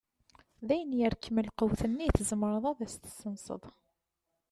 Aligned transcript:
Dayen 0.67 0.91
yerkem 0.99 1.37
lqut-nni, 1.47 2.07
tzemreḍ 2.15 2.65
ad 2.71 2.79
as-tessenseḍ. 2.85 3.63